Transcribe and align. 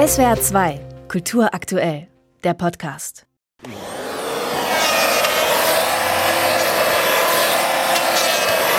SWR 0.00 0.40
2, 0.40 0.80
Kultur 1.08 1.52
aktuell, 1.52 2.08
der 2.42 2.54
Podcast. 2.54 3.26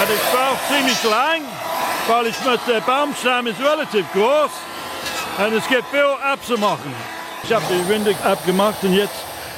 Es 0.01 0.33
war 0.33 0.57
ziemlich 0.67 1.03
lang, 1.03 1.41
weil 2.07 2.25
ich 2.25 2.43
mit 2.43 2.59
der 2.67 2.81
Baumstamm 2.81 3.45
ist 3.45 3.59
relativ 3.59 4.11
groß 4.13 4.49
und 5.45 5.53
es 5.53 5.67
gibt 5.67 5.85
viel 5.89 5.99
abzumachen. 6.23 6.91
Ich 7.43 7.53
habe 7.53 7.65
die 7.69 7.87
Winde 7.87 8.15
abgemacht 8.23 8.83
und 8.83 8.93
jetzt 8.93 9.13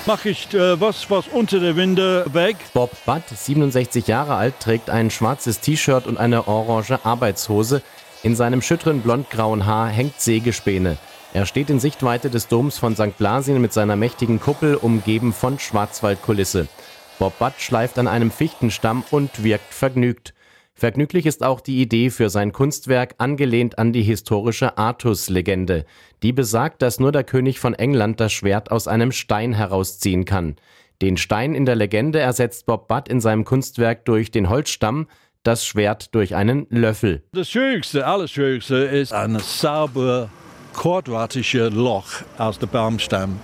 mache 0.06 0.32
ich 0.32 0.54
äh, 0.54 0.82
was, 0.82 1.10
was 1.10 1.30
unter 1.30 1.62
der 1.62 1.78
Winde 1.78 2.26
weg. 2.34 2.58
Bob 2.74 2.92
Butt, 3.06 3.24
67 3.34 4.06
Jahre 4.08 4.36
alt, 4.36 4.60
trägt 4.60 4.90
ein 4.90 5.10
schwarzes 5.10 5.62
T-Shirt 5.62 6.08
und 6.08 6.18
eine 6.18 6.46
orange 6.50 7.00
Arbeitshose. 7.06 7.82
In 8.22 8.36
seinem 8.36 8.62
schütteren 8.62 9.00
blondgrauen 9.00 9.66
Haar 9.66 9.88
hängt 9.88 10.20
Sägespäne. 10.20 10.98
Er 11.36 11.48
steht 11.48 11.72
in 11.72 11.80
Sichtweite 11.80 12.30
des 12.30 12.48
Doms 12.48 12.78
von 12.78 12.96
St. 12.96 13.18
Blasien 13.18 13.60
mit 13.60 13.74
seiner 13.74 13.96
mächtigen 13.96 14.40
Kuppel, 14.40 14.76
umgeben 14.76 15.34
von 15.34 15.58
Schwarzwaldkulisse. 15.58 16.68
Bob 17.18 17.40
Butt 17.40 17.54
schleift 17.58 17.98
an 17.98 18.08
einem 18.08 18.30
Fichtenstamm 18.30 19.04
und 19.10 19.44
wirkt 19.44 19.74
vergnügt. 19.74 20.36
Vergnüglich 20.76 21.26
ist 21.26 21.44
auch 21.44 21.60
die 21.60 21.82
Idee 21.82 22.12
für 22.12 22.30
sein 22.30 22.52
Kunstwerk, 22.52 23.16
angelehnt 23.18 23.80
an 23.80 23.94
die 23.94 24.04
historische 24.04 24.78
Artus-Legende. 24.78 25.86
Die 26.22 26.34
besagt, 26.34 26.84
dass 26.84 27.00
nur 27.00 27.12
der 27.12 27.24
König 27.24 27.60
von 27.60 27.74
England 27.74 28.20
das 28.20 28.32
Schwert 28.32 28.70
aus 28.70 28.88
einem 28.88 29.12
Stein 29.12 29.54
herausziehen 29.54 30.26
kann. 30.26 30.56
Den 31.02 31.18
Stein 31.18 31.56
in 31.56 31.66
der 31.66 31.76
Legende 31.76 32.20
ersetzt 32.20 32.68
Bob 32.68 32.88
Butt 32.88 33.08
in 33.08 33.20
seinem 33.20 33.44
Kunstwerk 33.44 34.06
durch 34.06 34.30
den 34.30 34.50
Holzstamm, 34.50 35.08
das 35.42 35.66
Schwert 35.66 36.14
durch 36.14 36.36
einen 36.36 36.68
Löffel. 36.70 37.24
Das 37.32 37.50
Schwierigste, 37.50 38.06
alles 38.06 38.30
Schwierigste 38.30 38.76
ist 38.76 39.14
ein 39.14 39.40
sauber 39.40 40.30
quadratische 40.74 41.70
Loch 41.70 42.08
aus 42.38 42.60
dem 42.60 42.70
Baumstamm 42.70 43.40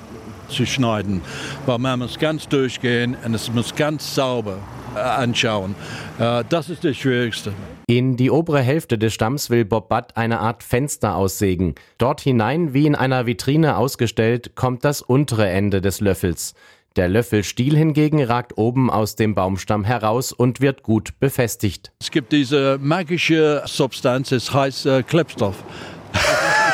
zu 0.50 0.66
schneiden, 0.66 1.22
weil 1.66 1.78
man 1.78 2.00
muss 2.00 2.18
ganz 2.20 2.48
durchgehen 2.48 3.16
und 3.24 3.34
es 3.34 3.52
muss 3.54 3.76
ganz 3.76 4.16
sauber 4.16 4.58
äh, 4.96 5.00
anschauen. 5.00 5.76
Äh, 6.20 6.44
das 6.50 6.70
ist 6.70 6.84
das 6.84 6.98
Schwierigste. 6.98 7.54
In 7.88 8.18
die 8.18 8.32
obere 8.32 8.62
Hälfte 8.62 8.98
des 8.98 9.14
Stamms 9.14 9.50
will 9.50 9.66
Bob 9.66 9.90
Butt 9.90 10.16
eine 10.16 10.40
Art 10.40 10.64
Fenster 10.64 11.16
aussägen. 11.16 11.76
Dort 11.98 12.22
hinein, 12.22 12.74
wie 12.74 12.86
in 12.86 12.96
einer 12.96 13.26
Vitrine 13.26 13.78
ausgestellt, 13.78 14.56
kommt 14.56 14.84
das 14.84 15.02
untere 15.02 15.50
Ende 15.50 15.82
des 15.82 16.00
Löffels. 16.00 16.54
Der 16.96 17.08
Löffelstiel 17.08 17.78
hingegen 17.78 18.24
ragt 18.24 18.58
oben 18.58 18.90
aus 18.90 19.16
dem 19.16 19.36
Baumstamm 19.36 19.84
heraus 19.84 20.32
und 20.32 20.60
wird 20.60 20.84
gut 20.84 21.20
befestigt. 21.20 21.92
Es 22.00 22.10
gibt 22.12 22.32
diese 22.32 22.80
magische 22.82 23.62
Substanz, 23.66 24.32
es 24.32 24.54
heißt 24.54 24.86
äh, 24.88 25.04
Klebstoff. 25.04 25.64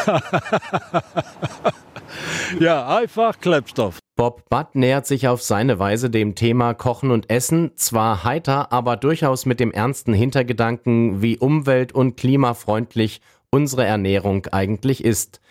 ja, 2.59 2.97
einfach 2.97 3.39
Klebstoff. 3.39 3.99
Bob 4.15 4.47
Butt 4.49 4.75
nähert 4.75 5.05
sich 5.05 5.27
auf 5.27 5.41
seine 5.41 5.79
Weise 5.79 6.09
dem 6.09 6.35
Thema 6.35 6.73
Kochen 6.73 7.11
und 7.11 7.29
Essen, 7.29 7.71
zwar 7.75 8.23
heiter, 8.23 8.71
aber 8.71 8.95
durchaus 8.95 9.45
mit 9.45 9.59
dem 9.59 9.71
ernsten 9.71 10.13
Hintergedanken, 10.13 11.21
wie 11.21 11.37
umwelt- 11.37 11.91
und 11.91 12.15
klimafreundlich 12.15 13.21
unsere 13.49 13.85
Ernährung 13.85 14.45
eigentlich 14.47 15.03
ist. 15.03 15.41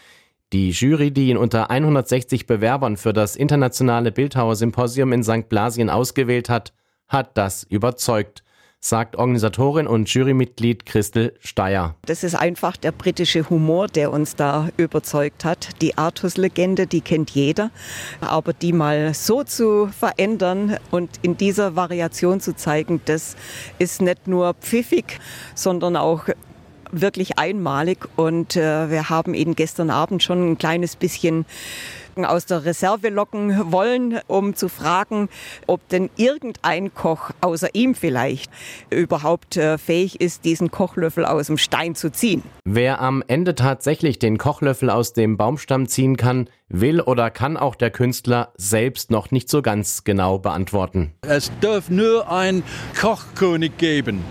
Die 0.53 0.71
Jury, 0.71 1.11
die 1.11 1.31
ihn 1.31 1.37
unter 1.37 1.71
160 1.71 2.47
Bewerbern 2.47 2.97
für 2.97 3.13
das 3.13 3.35
internationale 3.35 4.13
Bildhauer 4.13 4.57
Symposium 4.57 5.13
in 5.13 5.25
St. 5.25 5.49
Blasien 5.49 5.91
ausgewählt 5.91 6.49
hat, 6.49 6.73
hat 7.09 7.37
das 7.37 7.65
überzeugt 7.65 8.44
sagt 8.85 9.17
Organisatorin 9.17 9.87
und 9.87 10.13
Jurymitglied 10.13 10.85
Christel 10.85 11.33
Steyer. 11.41 11.95
Das 12.05 12.23
ist 12.23 12.35
einfach 12.35 12.77
der 12.77 12.93
britische 12.93 13.49
Humor, 13.49 13.87
der 13.87 14.13
uns 14.13 14.37
da 14.37 14.69
überzeugt 14.77 15.45
hat. 15.47 15.81
Die 15.81 15.97
Artus-Legende, 15.97 16.87
die 16.87 17.01
kennt 17.01 17.31
jeder. 17.31 17.71
Aber 18.21 18.53
die 18.53 18.75
mal 18.75 19.15
so 19.15 19.43
zu 19.43 19.87
verändern 19.87 20.77
und 20.91 21.09
in 21.23 21.39
dieser 21.39 21.77
Variation 21.77 22.41
zu 22.41 22.55
zeigen, 22.55 23.01
das 23.07 23.37
ist 23.79 24.03
nicht 24.03 24.29
nur 24.29 24.53
pfiffig, 24.53 25.19
sondern 25.55 25.97
auch 25.97 26.29
wirklich 26.93 27.39
einmalig. 27.39 28.09
Und 28.17 28.57
äh, 28.57 28.91
wir 28.91 29.09
haben 29.11 29.35
ihn 29.35 29.55
gestern 29.55 29.91
Abend 29.91 30.23
schon 30.23 30.53
ein 30.53 30.59
kleines 30.59 30.97
bisschen 30.97 31.47
aus 32.23 32.47
der 32.47 32.65
Reserve 32.65 33.09
locken 33.09 33.73
wollen, 33.73 34.21
um 34.29 34.55
zu 34.55 34.69
fragen, 34.69 35.29
ob 35.67 35.89
denn 35.89 36.11
irgendein 36.17 36.95
Koch, 36.95 37.31
außer 37.41 37.75
ihm 37.75 37.95
vielleicht, 37.95 38.51
überhaupt 38.91 39.57
äh, 39.57 39.79
fähig 39.79 40.21
ist, 40.21 40.45
diesen 40.45 40.71
Kochlöffel 40.71 41.25
aus 41.25 41.49
dem 41.49 41.59
Stein 41.59 41.95
zu 41.95 42.13
ziehen. 42.13 42.43
Wer 42.65 43.01
am 43.01 43.25
Ende 43.27 43.55
tatsächlich 43.55 44.19
den 44.19 44.39
Kochlöffel 44.39 44.91
aus 44.91 45.13
dem 45.13 45.37
Baumstamm 45.37 45.89
ziehen 45.89 46.17
kann, 46.17 46.49
will 46.69 47.01
oder 47.01 47.31
kann 47.31 47.57
auch 47.57 47.75
der 47.75 47.91
Künstler 47.91 48.53
selbst 48.57 49.11
noch 49.11 49.31
nicht 49.31 49.49
so 49.49 49.63
ganz 49.63 50.05
genau 50.05 50.39
beantworten. 50.39 51.15
Es 51.23 51.51
darf 51.61 51.91
nur 51.91 52.31
ein 52.31 52.63
Kochkönig 53.01 53.77
geben. 53.77 54.23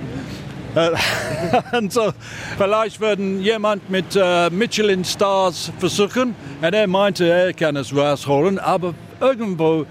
und 1.77 1.93
so, 1.93 2.11
vielleicht 2.57 2.99
würden 2.99 3.41
jemand 3.41 3.89
mit 3.89 4.15
äh, 4.15 4.49
Michelin 4.49 5.05
Stars 5.05 5.71
versuchen. 5.77 6.35
Und 6.61 6.73
er 6.73 6.87
meinte, 6.87 7.29
er 7.29 7.53
kann 7.53 7.75
es 7.75 7.95
rausholen, 7.95 8.59
aber 8.59 8.93
irgendwo 9.19 9.85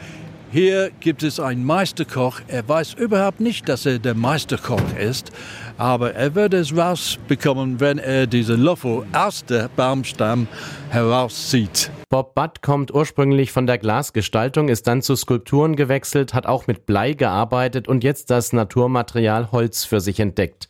hier 0.53 0.91
gibt 1.01 1.23
es 1.23 1.41
einen 1.41 1.65
Meisterkoch. 1.65 2.41
Er 2.47 2.69
weiß 2.69 2.93
überhaupt 2.95 3.41
nicht, 3.41 3.71
dass 3.71 3.87
er 3.87 3.99
der 3.99 4.15
Meisterkoch 4.15 4.83
ist, 4.99 5.33
aber 5.79 6.13
er 6.13 6.35
wird 6.35 6.53
es 6.53 6.77
rausbekommen, 6.77 7.81
wenn 7.81 7.97
er 7.97 8.27
diesen 8.27 8.61
Löffel 8.61 9.07
aus 9.15 9.47
dem 9.47 9.71
Baumstamm 9.77 10.47
herauszieht. 10.91 11.91
Bob 12.11 12.35
Butt 12.35 12.61
kommt 12.61 12.93
ursprünglich 12.93 13.51
von 13.51 13.67
der 13.67 13.79
Glasgestaltung, 13.79 14.69
ist 14.69 14.87
dann 14.87 15.01
zu 15.01 15.17
Skulpturen 15.17 15.75
gewechselt, 15.75 16.35
hat 16.35 16.45
auch 16.47 16.67
mit 16.67 16.85
Blei 16.85 17.15
gearbeitet 17.15 17.89
und 17.89 18.05
jetzt 18.05 18.29
das 18.29 18.53
Naturmaterial 18.53 19.53
Holz 19.53 19.87
für 19.87 20.01
sich 20.01 20.21
entdeckt. 20.21 20.69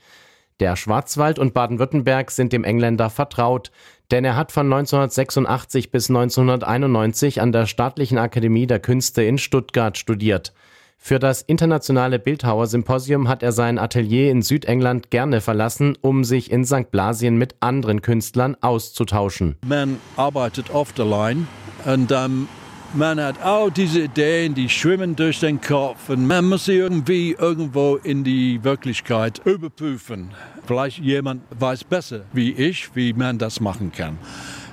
Der 0.60 0.76
Schwarzwald 0.76 1.40
und 1.40 1.54
Baden-Württemberg 1.54 2.30
sind 2.30 2.52
dem 2.52 2.62
Engländer 2.62 3.10
vertraut, 3.10 3.72
denn 4.12 4.24
er 4.24 4.36
hat 4.36 4.52
von 4.52 4.66
1986 4.66 5.90
bis 5.90 6.10
1991 6.10 7.40
an 7.40 7.50
der 7.50 7.66
Staatlichen 7.66 8.18
Akademie 8.18 8.66
der 8.66 8.78
Künste 8.78 9.22
in 9.22 9.38
Stuttgart 9.38 9.96
studiert. 9.96 10.52
Für 10.98 11.18
das 11.18 11.42
internationale 11.42 12.20
Bildhauersymposium 12.20 13.26
hat 13.26 13.42
er 13.42 13.50
sein 13.50 13.78
Atelier 13.78 14.30
in 14.30 14.42
Südengland 14.42 15.10
gerne 15.10 15.40
verlassen, 15.40 15.96
um 16.00 16.22
sich 16.22 16.52
in 16.52 16.64
St. 16.64 16.92
Blasien 16.92 17.38
mit 17.38 17.56
anderen 17.58 18.02
Künstlern 18.02 18.56
auszutauschen. 18.60 19.56
Man 19.66 19.98
arbeitet 20.16 20.70
oft 20.70 21.00
allein 21.00 21.48
und 21.86 22.12
ähm, 22.12 22.46
man 22.94 23.20
hat 23.20 23.42
auch 23.42 23.70
diese 23.70 24.02
Ideen, 24.02 24.54
die 24.54 24.68
schwimmen 24.68 25.16
durch 25.16 25.40
den 25.40 25.60
Kopf 25.60 26.08
und 26.08 26.26
man 26.26 26.48
muss 26.48 26.66
sie 26.66 26.74
irgendwie 26.74 27.32
irgendwo 27.38 27.96
in 27.96 28.24
die 28.24 28.62
Wirklichkeit 28.62 29.40
überprüfen. 29.44 30.30
Vielleicht 30.66 30.98
jemand 30.98 31.42
weiß 31.58 31.84
besser 31.84 32.22
wie 32.32 32.52
ich, 32.52 32.94
wie 32.94 33.12
man 33.12 33.38
das 33.38 33.60
machen 33.60 33.92
kann. 33.92 34.18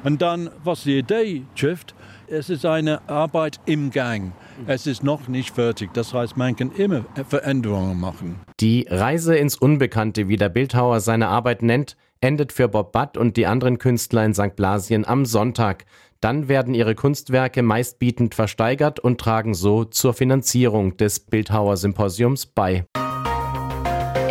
Und 0.04 0.22
dann, 0.22 0.50
was 0.64 0.84
die 0.84 1.00
Idee 1.00 1.44
trifft, 1.56 1.96
es 2.28 2.50
ist 2.50 2.66
eine 2.66 3.08
Arbeit 3.10 3.60
im 3.66 3.90
Gang. 3.90 4.34
Es 4.68 4.86
ist 4.86 5.04
noch 5.04 5.28
nicht 5.28 5.56
fertig. 5.56 5.90
Das 5.94 6.14
heißt, 6.14 6.38
man 6.38 6.56
kann 6.56 6.72
immer 6.72 7.06
Veränderungen 7.28 8.00
machen. 8.00 8.36
Die 8.60 8.86
Reise 8.90 9.36
ins 9.36 9.56
Unbekannte, 9.56 10.28
wie 10.28 10.38
der 10.38 10.50
Bildhauer 10.50 11.00
seine 11.00 11.28
Arbeit 11.28 11.64
nennt, 11.64 11.98
endet 12.22 12.52
für 12.52 12.68
Bob 12.68 12.92
Butt 12.92 13.18
und 13.18 13.38
die 13.38 13.46
anderen 13.46 13.78
Künstler 13.78 14.26
in 14.26 14.34
St. 14.34 14.56
Blasien 14.56 15.06
am 15.06 15.26
Sonntag. 15.26 15.86
Dann 16.22 16.50
werden 16.50 16.74
ihre 16.74 16.96
Kunstwerke 16.96 17.62
meistbietend 17.62 18.36
versteigert 18.36 19.00
und 19.00 19.22
tragen 19.22 19.54
so 19.54 19.86
zur 19.86 20.14
Finanzierung 20.14 20.98
des 20.98 21.22
Bildhauersymposiums 21.22 22.46
bei. 22.48 22.86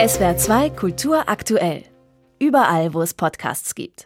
SWR 0.07 0.37
2 0.37 0.71
Kultur 0.71 1.29
aktuell. 1.29 1.85
Überall, 2.39 2.93
wo 2.95 3.01
es 3.03 3.15
Podcasts 3.15 3.75
gibt. 3.75 3.95